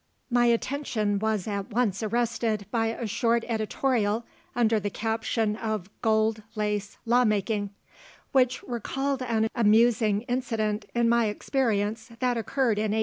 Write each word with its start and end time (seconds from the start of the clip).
My 0.31 0.45
attention 0.47 1.19
was 1.19 1.45
once 1.69 2.01
arrested 2.01 2.65
by 2.71 2.87
a 2.87 3.05
short 3.05 3.45
editorial, 3.47 4.25
under 4.55 4.79
the 4.79 4.89
caption 4.89 5.55
of 5.55 5.91
"Gold 6.01 6.41
Lace 6.55 6.97
Lawmaking," 7.05 7.69
which 8.31 8.63
recalled 8.63 9.21
an 9.21 9.47
amusing 9.53 10.23
incident 10.23 10.85
in 10.95 11.07
my 11.07 11.25
experience 11.25 12.09
that 12.17 12.35
occurred 12.35 12.79
in 12.79 12.93
1856. 12.93 12.97